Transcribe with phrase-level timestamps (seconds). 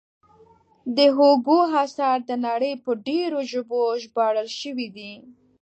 [0.95, 5.13] د هوګو اثار د نړۍ په ډېرو ژبو ژباړل شوي دي.